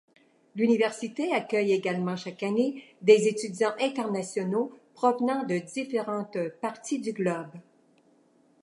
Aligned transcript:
L'université 0.55 1.31
accueil 1.31 1.73
également 1.73 2.15
chaque 2.15 2.41
année 2.41 2.83
des 3.03 3.27
étudiants 3.27 3.75
internationaux 3.79 4.71
provenant 4.95 5.43
de 5.43 5.59
différentes 5.59 6.39
parties 6.59 6.97
du 6.99 7.13
globe. 7.13 7.51